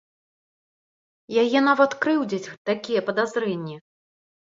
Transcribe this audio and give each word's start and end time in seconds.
Яе 1.43 1.59
нават 1.69 1.91
крыўдзяць 2.07 2.53
такія 2.73 3.01
падазрэнні. 3.15 3.75